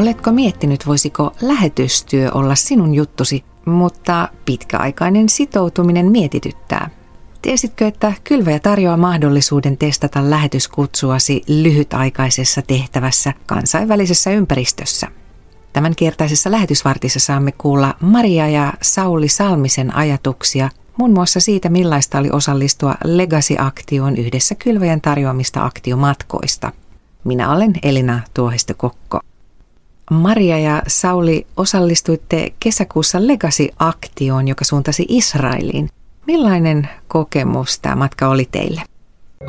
[0.00, 6.90] Oletko miettinyt, voisiko lähetystyö olla sinun juttusi, mutta pitkäaikainen sitoutuminen mietityttää?
[7.42, 15.08] Tiesitkö, että kylväjä tarjoaa mahdollisuuden testata lähetyskutsuasi lyhytaikaisessa tehtävässä kansainvälisessä ympäristössä?
[15.72, 22.30] Tämän kertaisessa lähetysvartissa saamme kuulla Maria ja Sauli Salmisen ajatuksia muun muassa siitä, millaista oli
[22.32, 26.72] osallistua Legacy-aktioon yhdessä kylväjän tarjoamista aktiomatkoista.
[27.24, 29.20] Minä olen Elina Tuohisto-Kokko.
[30.10, 35.88] Maria ja Sauli osallistuitte kesäkuussa Legacy-aktioon, joka suuntasi Israeliin.
[36.26, 38.82] Millainen kokemus tämä matka oli teille?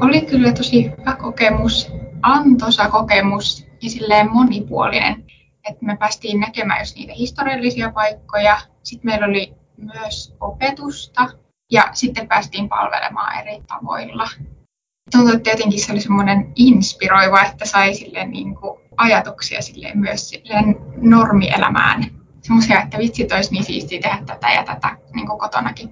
[0.01, 5.25] Oli kyllä tosi hyvä kokemus, antoisa kokemus ja silleen monipuolinen.
[5.69, 8.61] Että me päästiin näkemään just niitä historiallisia paikkoja.
[8.83, 11.27] Sitten meillä oli myös opetusta
[11.71, 14.29] ja sitten päästiin palvelemaan eri tavoilla.
[15.11, 17.93] Tuntuu, että jotenkin se oli semmoinen inspiroiva, että sai
[18.25, 22.05] niin kuin ajatuksia silleen myös silleen normielämään.
[22.41, 25.89] Semmoisia, että vitsit olisi niin siistiä tehdä tätä ja tätä niin kuin kotonakin.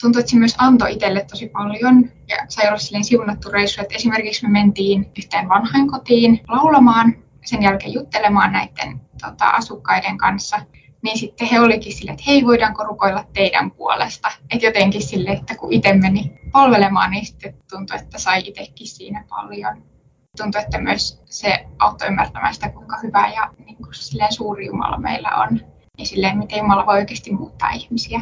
[0.00, 3.94] Tuntuu, että se myös antoi itselle tosi paljon ja sai olla silleen siunattu reissu, että
[3.94, 7.14] esimerkiksi me mentiin yhteen vanhainkotiin laulamaan,
[7.44, 10.60] sen jälkeen juttelemaan näiden tota, asukkaiden kanssa
[11.02, 14.28] niin sitten he olikin silleen, että hei, voidaanko rukoilla teidän puolesta.
[14.50, 19.24] Että jotenkin sille, että kun itse meni palvelemaan, niin sitten tuntui, että sai itsekin siinä
[19.28, 19.91] paljon.
[20.36, 23.94] Tuntui, että myös se auttoi ymmärtämään sitä, kuinka hyvä ja niin kuin
[24.30, 25.60] suuri Jumala meillä on.
[25.98, 28.20] Ja silleen, miten Jumala voi oikeasti muuttaa ihmisiä.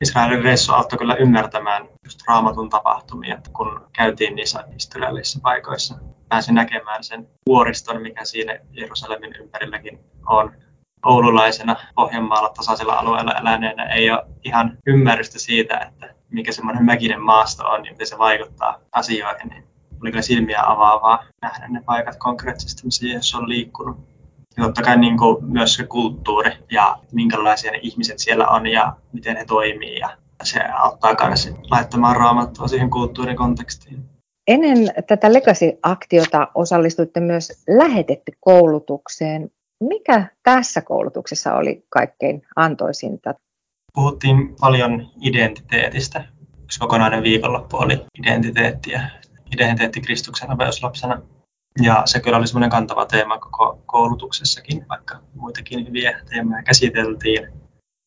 [0.00, 5.98] Israelin reissu auttoi kyllä ymmärtämään just raamatun tapahtumia, että kun käytiin niissä historiallisissa paikoissa.
[6.28, 10.52] Pääsin näkemään sen vuoriston, mikä siinä Jerusalemin ympärilläkin on
[11.04, 17.68] oululaisena Pohjanmaalla tasaisella alueella eläneenä ei ole ihan ymmärrystä siitä, että mikä semmoinen mäkinen maasto
[17.68, 19.69] on ja miten se vaikuttaa asioihin.
[20.02, 23.98] Oli kyllä silmiä avaavaa nähdä ne paikat konkreettisesti, missä Jeesus on liikkunut.
[24.56, 28.96] Ja totta kai niin kuin myös se kulttuuri ja minkälaisia ne ihmiset siellä on ja
[29.12, 29.98] miten he toimii.
[29.98, 30.10] Ja
[30.42, 34.04] se auttaa myös laittamaan raamattua siihen kulttuurin kontekstiin.
[34.46, 39.50] Ennen tätä Legacy-aktiota osallistuitte myös lähetetty koulutukseen.
[39.84, 43.34] Mikä tässä koulutuksessa oli kaikkein antoisinta?
[43.94, 46.24] Puhuttiin paljon identiteetistä.
[46.62, 49.10] Yksi kokonainen viikonloppu oli identiteettiä,
[49.54, 51.22] identiteetti Kristuksen opetuslapsena.
[51.82, 57.48] Ja se kyllä oli semmoinen kantava teema koko koulutuksessakin, vaikka muitakin hyviä teemoja käsiteltiin.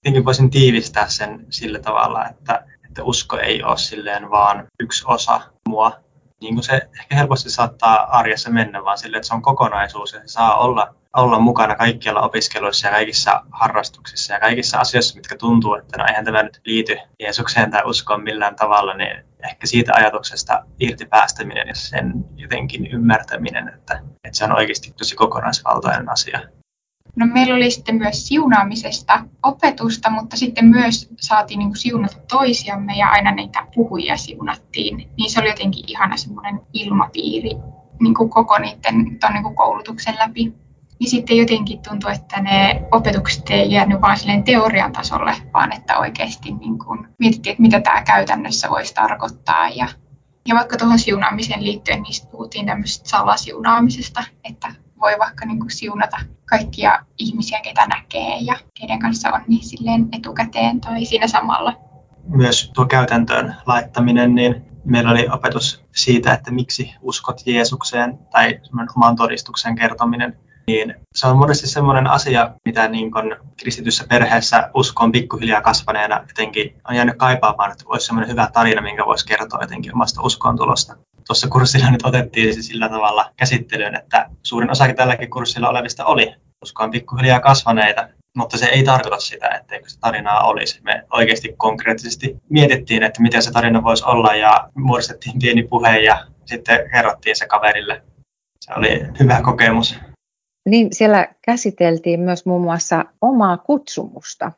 [0.06, 5.42] Jotenkin voisin tiivistää sen sillä tavalla, että, että usko ei ole silleen vaan yksi osa
[5.70, 6.00] mua,
[6.42, 10.20] niin kuin se ehkä helposti saattaa arjessa mennä, vaan sille, että se on kokonaisuus ja
[10.20, 15.76] se saa olla olla mukana kaikkialla opiskeluissa ja kaikissa harrastuksissa ja kaikissa asioissa, mitkä tuntuu,
[15.76, 20.66] että no eihän tämä nyt liity Jeesukseen tai uskoon millään tavalla, niin ehkä siitä ajatuksesta
[20.80, 26.40] irti päästäminen ja sen jotenkin ymmärtäminen, että, että se on oikeasti tosi kokonaisvaltainen asia.
[27.16, 32.94] No, meillä oli sitten myös siunaamisesta opetusta, mutta sitten myös saatiin niin kuin siunata toisiamme
[32.98, 34.98] ja aina niitä puhujia siunattiin.
[35.18, 37.52] Niin se oli jotenkin ihana semmoinen ilmapiiri
[38.00, 40.54] niin kuin koko niiden ton, niin kuin koulutuksen läpi
[41.00, 45.98] niin sitten jotenkin tuntuu, että ne opetukset ei jäänyt vain silleen teorian tasolle, vaan että
[45.98, 49.70] oikeasti niin kuin mietittiin, että mitä tämä käytännössä voisi tarkoittaa.
[49.70, 49.88] Ja,
[50.48, 56.18] ja vaikka tuohon siunaamiseen liittyen, niin puhuttiin tämmöisestä salasiunaamisesta, että voi vaikka niin kuin siunata
[56.46, 61.74] kaikkia ihmisiä, ketä näkee ja keiden kanssa on niin silleen etukäteen tai siinä samalla.
[62.28, 68.60] Myös tuo käytäntöön laittaminen, niin meillä oli opetus siitä, että miksi uskot Jeesukseen tai
[68.96, 70.38] oman todistuksen kertominen
[70.68, 76.76] niin se on monesti semmoinen asia, mitä niin kun kristityssä perheessä uskon pikkuhiljaa kasvaneena jotenkin
[76.90, 80.96] on jäänyt kaipaamaan, että olisi semmoinen hyvä tarina, minkä voisi kertoa jotenkin omasta uskontulosta.
[81.28, 86.36] Tuossa kurssilla nyt otettiin se sillä tavalla käsittelyyn, että suurin osa tälläkin kurssilla olevista oli
[86.64, 88.08] uskon pikkuhiljaa kasvaneita,
[88.38, 90.82] mutta se ei tarkoita sitä, etteikö se tarinaa olisi.
[90.84, 96.26] Me oikeasti konkreettisesti mietittiin, että miten se tarina voisi olla ja muodostettiin pieni puhe ja
[96.46, 98.02] sitten kerrottiin se kaverille.
[98.60, 100.00] Se oli hyvä kokemus.
[100.70, 104.52] Niin siellä käsiteltiin myös muun muassa omaa kutsumusta.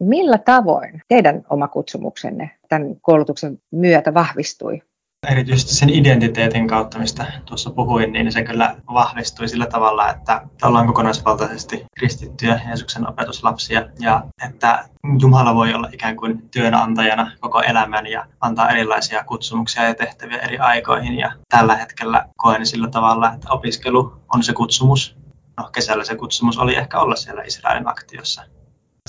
[0.00, 4.82] Millä tavoin teidän oma kutsumuksenne tämän koulutuksen myötä vahvistui?
[5.30, 10.86] Erityisesti sen identiteetin kautta, mistä tuossa puhuin, niin se kyllä vahvistui sillä tavalla, että ollaan
[10.86, 14.88] kokonaisvaltaisesti kristittyjä Jeesuksen opetuslapsia ja että
[15.20, 20.58] Jumala voi olla ikään kuin työnantajana koko elämän ja antaa erilaisia kutsumuksia ja tehtäviä eri
[20.58, 21.18] aikoihin.
[21.18, 25.16] Ja tällä hetkellä koen sillä tavalla, että opiskelu on se kutsumus
[25.58, 28.42] no, kesällä se kutsumus oli ehkä olla siellä Israelin aktiossa.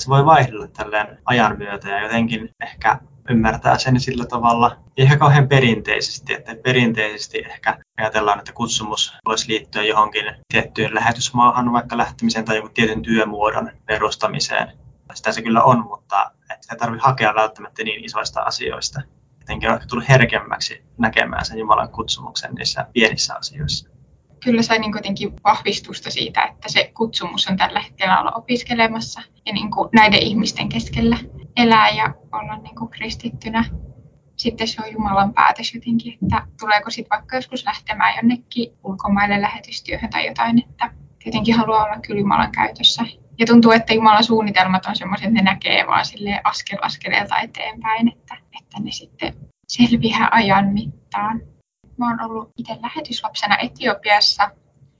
[0.00, 2.98] Se voi vaihdella tälleen ajan myötä ja jotenkin ehkä
[3.30, 9.82] ymmärtää sen sillä tavalla, ehkä kauhean perinteisesti, että perinteisesti ehkä ajatellaan, että kutsumus voisi liittyä
[9.82, 14.78] johonkin tiettyyn lähetysmaahan, vaikka lähtemiseen tai jonkun tietyn työmuodon perustamiseen.
[15.14, 16.30] Sitä se kyllä on, mutta
[16.60, 19.00] sitä ei tarvitse hakea välttämättä niin isoista asioista.
[19.40, 23.99] Jotenkin on tullut herkemmäksi näkemään sen Jumalan kutsumuksen niissä pienissä asioissa
[24.44, 29.52] kyllä sai niin kuitenkin vahvistusta siitä, että se kutsumus on tällä hetkellä olla opiskelemassa ja
[29.52, 31.18] niin kuin näiden ihmisten keskellä
[31.56, 33.64] elää ja olla niin kuin kristittynä.
[34.36, 40.10] Sitten se on Jumalan päätös jotenkin, että tuleeko sitten vaikka joskus lähtemään jonnekin ulkomaille lähetystyöhön
[40.10, 43.02] tai jotain, että tietenkin haluaa olla kyllä Jumalan käytössä.
[43.38, 48.08] Ja tuntuu, että Jumalan suunnitelmat on semmoiset, että ne näkee vaan sille askel askeleelta eteenpäin,
[48.08, 49.34] että, että ne sitten
[49.68, 51.40] selviää ajan mittaan.
[52.00, 54.50] Mä oon ollut itse lähetyslapsena Etiopiassa.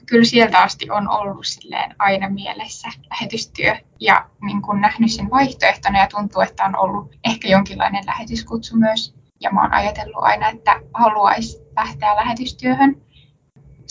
[0.07, 5.99] Kyllä sieltä asti on ollut silleen aina mielessä lähetystyö ja niin kun nähnyt sen vaihtoehtona
[5.99, 9.15] ja tuntuu, että on ollut ehkä jonkinlainen lähetyskutsu myös.
[9.41, 13.03] Ja mä oon ajatellut aina, että haluaisi lähteä lähetystyöhön.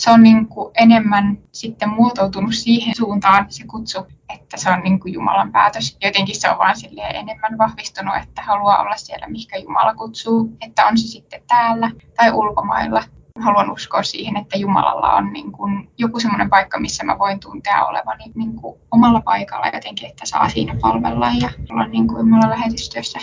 [0.00, 5.00] Se on niin kuin enemmän sitten muotoutunut siihen suuntaan se kutsu, että se on niin
[5.00, 5.96] kuin Jumalan päätös.
[6.02, 6.74] Jotenkin se on vaan
[7.14, 12.32] enemmän vahvistunut, että haluaa olla siellä, mikä Jumala kutsuu, että on se sitten täällä tai
[12.32, 13.04] ulkomailla.
[13.40, 17.84] Haluan uskoa siihen, että Jumalalla on niin kuin joku semmoinen paikka, missä mä voin tuntea
[17.84, 22.50] olevani niin kuin omalla paikalla jotenkin, että saa siinä palvella ja olla niin kuin Jumalan
[22.50, 23.18] lähetystyössä.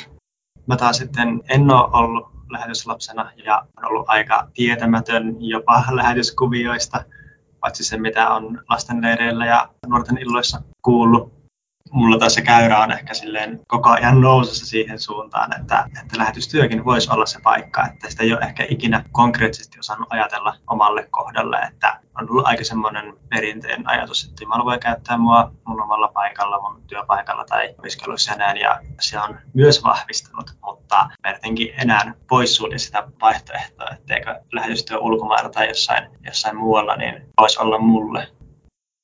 [0.67, 7.03] Mä taas sitten en ole ollut lähetyslapsena ja on ollut aika tietämätön jopa lähetyskuvioista
[7.59, 11.37] paitsi se, mitä on lastenleireillä ja nuorten illoissa kuullut.
[11.91, 16.85] Mulla taas se käyrä on ehkä silleen koko ajan nousussa siihen suuntaan, että, että lähetystyökin
[16.85, 21.57] voisi olla se paikka, että sitä ei ole ehkä ikinä konkreettisesti osannut ajatella omalle kohdalle,
[21.57, 26.61] että on ollut aika semmoinen perinteinen ajatus, että Jumala voi käyttää mua mun omalla paikalla,
[26.61, 32.13] mun työpaikalla tai opiskelussa ja näin, ja se on myös vahvistunut, mutta mä jotenkin enää
[32.29, 38.27] poissulje sitä vaihtoehtoa, etteikö lähetystyö ulkomailla tai jossain, jossain muualla, niin voisi olla mulle.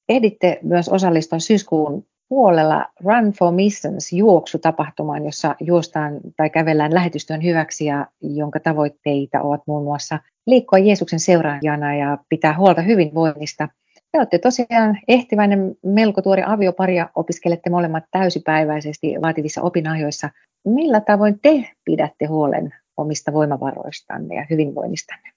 [0.09, 7.85] Ehditte myös osallistua syyskuun puolella Run for Missions juoksutapahtumaan, jossa juostaan tai kävellään lähetystyön hyväksi
[7.85, 13.69] ja jonka tavoitteita ovat muun muassa liikkua Jeesuksen seuraajana ja pitää huolta hyvinvoinnista.
[14.13, 20.29] Te olette tosiaan ehtiväinen melko tuori aviopari ja opiskelette molemmat täysipäiväisesti vaativissa opinahjoissa.
[20.65, 25.31] Millä tavoin te pidätte huolen omista voimavaroistanne ja hyvinvoinnistanne?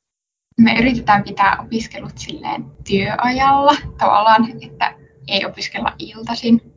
[0.61, 4.95] Me yritetään pitää opiskelut silleen työajalla tavallaan, että
[5.29, 6.73] ei opiskella iltaisin.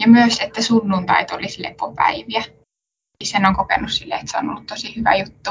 [0.00, 2.44] Ja myös, että sunnuntait olisi lepopäiviä.
[3.24, 5.50] Sen on kokenut silleen, että se on ollut tosi hyvä juttu.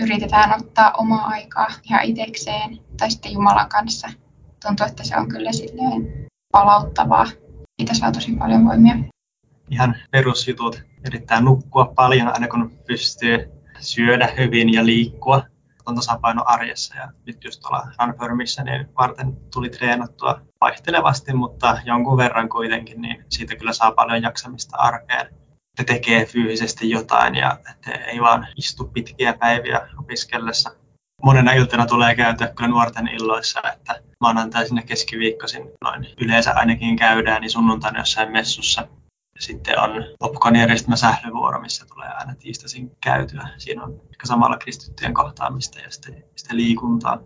[0.00, 4.08] Yritetään ottaa omaa aikaa ihan itsekseen tai sitten Jumalan kanssa.
[4.62, 7.26] Tuntuu, että se on kyllä silleen palauttavaa.
[7.80, 8.94] Siitä saa tosi paljon voimia.
[9.70, 10.82] Ihan perusjutut.
[11.06, 13.50] Yrittää nukkua paljon aina kun pystyy
[13.80, 15.42] syödä hyvin ja liikkua
[15.86, 16.96] on tasapaino arjessa.
[16.96, 23.24] Ja nyt just tuolla Runfirmissä niin varten tuli treenattua vaihtelevasti, mutta jonkun verran kuitenkin, niin
[23.28, 25.26] siitä kyllä saa paljon jaksamista arkeen.
[25.78, 30.70] Että tekee fyysisesti jotain ja että ei vaan istu pitkiä päiviä opiskellessa.
[31.22, 37.40] Monena iltana tulee käytyä kyllä nuorten illoissa, että maanantaisin ja keskiviikkoisin noin yleensä ainakin käydään,
[37.40, 38.88] niin sunnuntaina jossain messussa
[39.38, 43.48] sitten on popcorn-järjestelmä sählyvuoro, missä tulee aina tiistaisin käytyä.
[43.58, 47.18] Siinä on ehkä samalla kristittyjen kohtaamista ja sitten, sitten liikuntaa.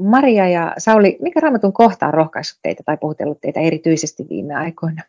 [0.00, 5.02] Maria ja Sauli, mikä raamatun kohta on rohkaissut teitä tai puhutellut teitä erityisesti viime aikoina?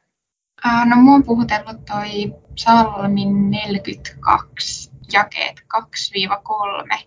[0.85, 5.61] No mua on puhutellut toi Salmin 42, jakeet
[6.93, 6.99] 2-3.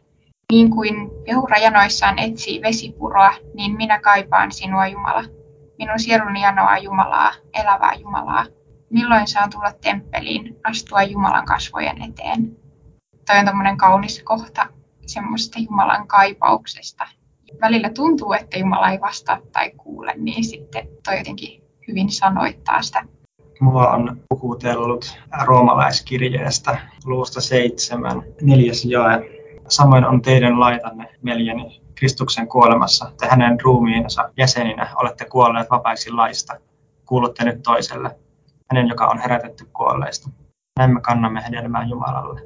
[0.52, 5.24] Niin kuin peura janoissaan etsii vesipuroa, niin minä kaipaan sinua Jumala.
[5.78, 8.46] Minun sieluni janoaa Jumalaa, elävää Jumalaa
[8.92, 12.56] milloin saan tulla temppeliin, astua Jumalan kasvojen eteen.
[13.26, 14.66] Toi on tämmöinen kaunis kohta
[15.06, 17.08] semmoista Jumalan kaipauksesta.
[17.60, 23.04] Välillä tuntuu, että Jumala ei vastaa tai kuule, niin sitten toi jotenkin hyvin sanoittaa sitä.
[23.60, 29.31] Mua on puhutellut roomalaiskirjeestä luusta seitsemän, neljäs jae.
[29.72, 33.12] Samoin on teidän laitanne, veljeni, Kristuksen kuolemassa.
[33.20, 36.54] Te hänen ruumiinsa jäseninä olette kuolleet vapaiksi laista.
[37.06, 38.16] Kuulutte nyt toiselle
[38.72, 40.30] hänen, joka on herätetty kuolleista.
[40.78, 42.40] Näin me kannamme hedelmää Jumalalle.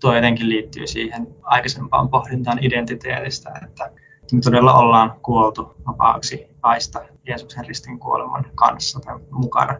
[0.00, 3.90] Tuo jotenkin liittyy siihen aikaisempaan pohdintaan identiteetistä, että
[4.32, 9.78] me todella ollaan kuoltu vapaaksi laista Jeesuksen ristin kuoleman kanssa tai mukana.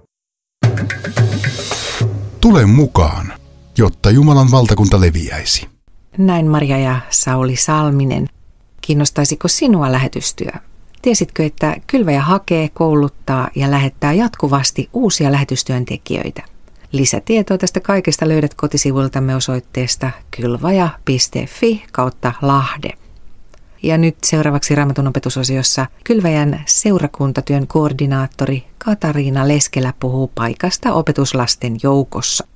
[2.41, 3.33] Tule mukaan,
[3.79, 5.74] jotta Jumalan valtakunta leviäisi.
[6.19, 8.27] Näin Maria ja Sauli Salminen.
[8.81, 10.51] Kiinnostaisiko sinua lähetystyö?
[11.03, 16.43] Tiesitkö, että kylväjä hakee, kouluttaa ja lähettää jatkuvasti uusia lähetystyöntekijöitä?
[16.93, 22.91] Lisätietoa tästä kaikesta löydät kotisivuiltamme osoitteesta kylvaja.fi kautta lahde.
[23.83, 32.47] Ja nyt seuraavaksi Raamatun opetusosiossa Kylväjän seurakuntatyön koordinaattori Katariina Leskelä puhuu paikasta opetuslasten joukossa.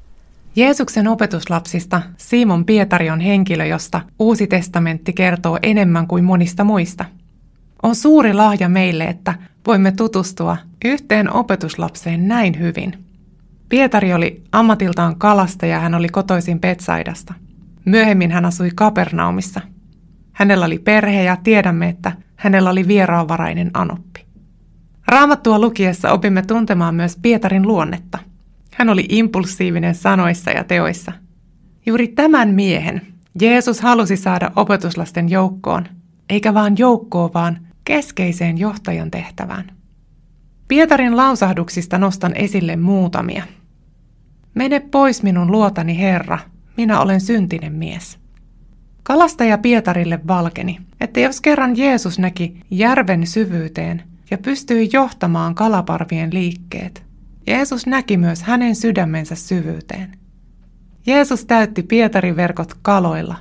[0.57, 7.05] Jeesuksen opetuslapsista Simon Pietari on henkilö, josta Uusi testamentti kertoo enemmän kuin monista muista.
[7.83, 9.35] On suuri lahja meille, että
[9.67, 13.05] voimme tutustua yhteen opetuslapseen näin hyvin.
[13.69, 17.35] Pietari oli ammatiltaan kalastaja ja hän oli kotoisin Petsaidasta.
[17.85, 19.61] Myöhemmin hän asui Kapernaumissa.
[20.33, 24.25] Hänellä oli perhe ja tiedämme, että hänellä oli vieraanvarainen anoppi.
[25.09, 28.19] Raamattua lukiessa opimme tuntemaan myös Pietarin luonnetta.
[28.79, 31.13] Hän oli impulsiivinen sanoissa ja teoissa.
[31.87, 33.03] Juuri tämän miehen
[33.41, 35.87] Jeesus halusi saada opetuslasten joukkoon,
[36.29, 39.73] eikä vaan joukkoon, vaan keskeiseen johtajan tehtävään.
[40.69, 43.43] Pietarin lausahduksista nostan esille muutamia.
[44.55, 46.39] Mene pois minun luotani, Herra,
[46.77, 48.19] minä olen syntinen mies.
[49.03, 57.08] Kalastaja Pietarille valkeni, että jos kerran Jeesus näki järven syvyyteen ja pystyi johtamaan kalaparvien liikkeet,
[57.49, 60.13] Jeesus näki myös hänen sydämensä syvyyteen.
[61.07, 63.37] Jeesus täytti Pietarin verkot kaloilla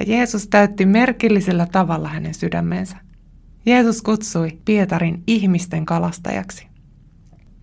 [0.00, 2.96] ja Jeesus täytti merkillisellä tavalla hänen sydämensä.
[3.66, 6.66] Jeesus kutsui Pietarin ihmisten kalastajaksi.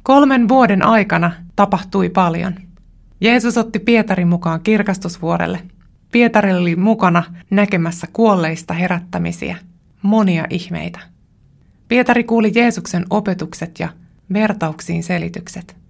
[0.04, 2.56] Kolmen vuoden aikana tapahtui paljon.
[3.22, 5.60] Jeesus otti Pietarin mukaan kirkastusvuorelle.
[6.12, 9.58] Pietari oli mukana näkemässä kuolleista herättämisiä,
[10.02, 11.00] monia ihmeitä.
[11.88, 13.90] Pietari kuuli Jeesuksen opetukset ja
[14.34, 15.87] vertauksiin selitykset.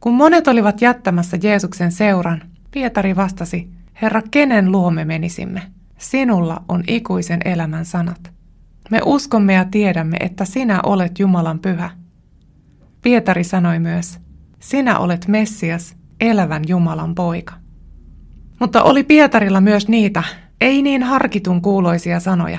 [0.00, 3.70] Kun monet olivat jättämässä Jeesuksen seuran, Pietari vastasi,
[4.02, 5.62] Herra, kenen luomme menisimme?
[5.98, 8.32] Sinulla on ikuisen elämän sanat.
[8.90, 11.90] Me uskomme ja tiedämme, että sinä olet Jumalan pyhä.
[13.02, 14.18] Pietari sanoi myös,
[14.60, 17.54] sinä olet Messias, elävän Jumalan poika.
[18.60, 20.22] Mutta oli Pietarilla myös niitä,
[20.60, 22.58] ei niin harkitun kuuloisia sanoja.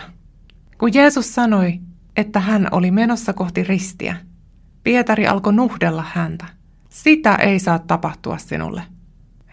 [0.77, 1.79] Kun Jeesus sanoi,
[2.15, 4.15] että hän oli menossa kohti ristiä,
[4.83, 6.45] Pietari alkoi nuhdella häntä.
[6.89, 8.81] Sitä ei saa tapahtua sinulle.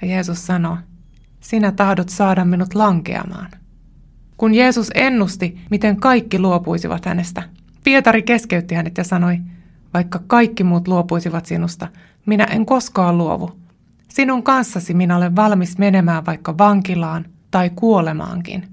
[0.03, 0.77] Ja Jeesus sanoi,
[1.41, 3.51] sinä tahdot saada minut lankeamaan.
[4.37, 7.43] Kun Jeesus ennusti, miten kaikki luopuisivat hänestä,
[7.85, 9.39] Pietari keskeytti hänet ja sanoi,
[9.95, 11.89] vaikka kaikki muut luopuisivat sinusta,
[12.27, 13.51] minä en koskaan luovu.
[14.09, 18.69] Sinun kanssasi minä olen valmis menemään vaikka vankilaan tai kuolemaankin.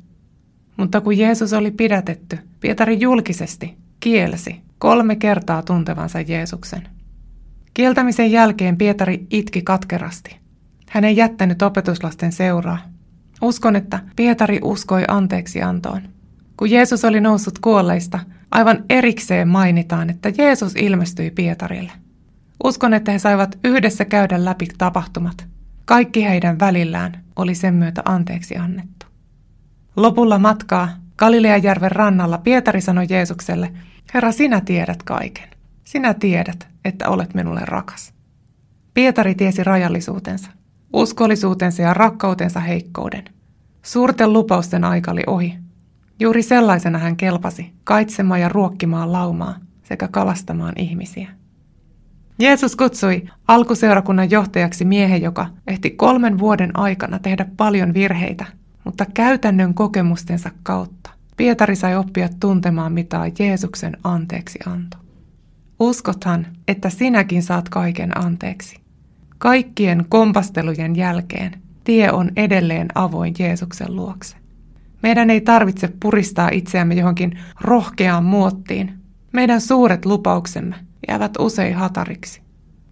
[0.78, 6.93] Mutta kun Jeesus oli pidätetty, Pietari julkisesti kielsi kolme kertaa tuntevansa Jeesuksen.
[7.74, 10.38] Kieltämisen jälkeen Pietari itki katkerasti.
[10.90, 12.80] Hän ei jättänyt opetuslasten seuraa.
[13.42, 16.02] Uskon, että Pietari uskoi anteeksi antoon.
[16.58, 18.20] Kun Jeesus oli noussut kuolleista,
[18.52, 21.92] aivan erikseen mainitaan, että Jeesus ilmestyi Pietarille.
[22.64, 25.48] Uskon, että he saivat yhdessä käydä läpi tapahtumat.
[25.86, 29.06] Kaikki heidän välillään oli sen myötä anteeksi annettu.
[29.96, 33.74] Lopulla matkaa Galileajärven rannalla Pietari sanoi Jeesukselle,
[34.14, 35.50] Herra, sinä tiedät kaiken.
[35.84, 38.14] Sinä tiedät, että olet minulle rakas.
[38.94, 40.52] Pietari tiesi rajallisuutensa,
[40.94, 43.24] uskollisuutensa ja rakkautensa heikkouden.
[43.82, 45.58] Suurten lupausten aika oli ohi.
[46.20, 51.30] Juuri sellaisena hän kelpasi kaitsemaan ja ruokkimaan laumaa sekä kalastamaan ihmisiä.
[52.40, 58.46] Jeesus kutsui alkuseurakunnan johtajaksi miehen, joka ehti kolmen vuoden aikana tehdä paljon virheitä,
[58.84, 61.04] mutta käytännön kokemustensa kautta
[61.38, 64.98] Pietari sai oppia tuntemaan, mitä Jeesuksen anteeksi anto.
[65.84, 68.80] Uskothan, että sinäkin saat kaiken anteeksi.
[69.38, 74.38] Kaikkien kompastelujen jälkeen tie on edelleen avoin Jeesuksen luokse.
[75.04, 78.94] Meidän ei tarvitse puristaa itseämme johonkin rohkeaan muottiin.
[79.34, 80.76] Meidän suuret lupauksemme
[81.08, 82.42] jäävät usein hatariksi.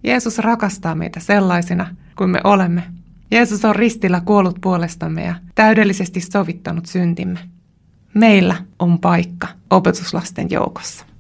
[0.04, 2.84] Jeesus rakastaa meitä sellaisina kuin me olemme.
[3.32, 7.40] Jeesus on ristillä kuollut puolestamme ja täydellisesti sovittanut syntimme.
[8.14, 11.11] Meillä on paikka opetuslasten joukossa.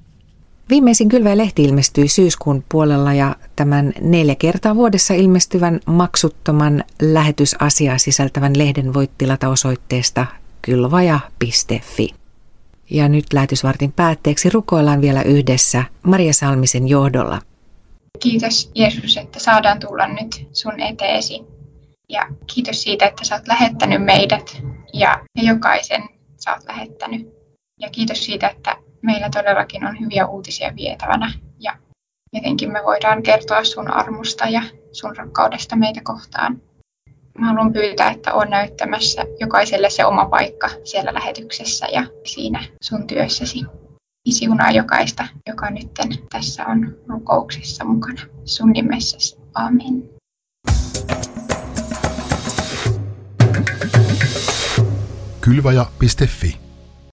[0.71, 8.57] Viimeisin kylvä lehti ilmestyi syyskuun puolella ja tämän neljä kertaa vuodessa ilmestyvän maksuttoman lähetysasiaa sisältävän
[8.57, 10.25] lehden voit tilata osoitteesta
[10.61, 12.09] kylvaja.fi.
[12.89, 17.41] Ja nyt lähetysvartin päätteeksi rukoillaan vielä yhdessä Maria Salmisen johdolla.
[18.19, 21.43] Kiitos Jeesus, että saadaan tulla nyt sun eteesi.
[22.09, 24.61] Ja kiitos siitä, että sä oot lähettänyt meidät
[24.93, 26.03] ja jokaisen
[26.37, 27.27] sä oot lähettänyt.
[27.79, 31.77] Ja kiitos siitä, että meillä todellakin on hyviä uutisia vietävänä ja
[32.33, 36.61] jotenkin me voidaan kertoa sun armusta ja sun rakkaudesta meitä kohtaan.
[37.39, 43.07] Mä haluan pyytää, että on näyttämässä jokaiselle se oma paikka siellä lähetyksessä ja siinä sun
[43.07, 43.59] työssäsi.
[44.25, 45.91] Ja siunaa jokaista, joka nyt
[46.31, 49.37] tässä on rukouksissa mukana sun nimessäsi.
[49.53, 50.09] Amen.
[55.41, 56.70] Kylvaja.fi